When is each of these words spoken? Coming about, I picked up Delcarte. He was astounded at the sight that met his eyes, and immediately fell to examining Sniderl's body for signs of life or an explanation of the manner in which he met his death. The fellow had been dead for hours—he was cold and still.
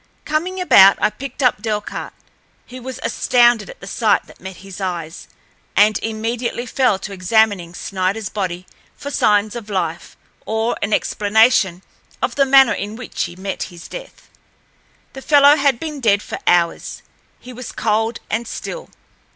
Coming 0.25 0.59
about, 0.59 0.97
I 0.99 1.11
picked 1.11 1.43
up 1.43 1.61
Delcarte. 1.61 2.15
He 2.65 2.79
was 2.79 2.99
astounded 3.03 3.69
at 3.69 3.81
the 3.81 3.85
sight 3.85 4.25
that 4.25 4.41
met 4.41 4.55
his 4.65 4.81
eyes, 4.81 5.27
and 5.75 5.99
immediately 5.99 6.65
fell 6.65 6.97
to 6.97 7.13
examining 7.13 7.73
Sniderl's 7.75 8.27
body 8.29 8.65
for 8.97 9.11
signs 9.11 9.55
of 9.55 9.69
life 9.69 10.17
or 10.43 10.75
an 10.81 10.91
explanation 10.91 11.83
of 12.19 12.33
the 12.33 12.47
manner 12.47 12.73
in 12.73 12.95
which 12.95 13.25
he 13.25 13.35
met 13.35 13.61
his 13.69 13.87
death. 13.87 14.27
The 15.13 15.21
fellow 15.21 15.55
had 15.55 15.79
been 15.79 15.99
dead 15.99 16.23
for 16.23 16.39
hours—he 16.47 17.53
was 17.53 17.71
cold 17.71 18.21
and 18.27 18.47
still. 18.47 18.89